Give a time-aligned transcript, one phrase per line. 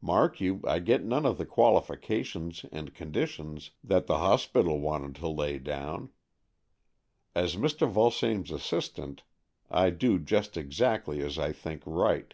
[0.00, 5.28] Mark you, I get none of the qualifications and conditions that the hospital wanted to
[5.28, 6.08] lay down.
[7.34, 7.86] As Mr.
[7.86, 9.24] Vulsame's assistant,
[9.70, 12.32] I do just exactly as I think right.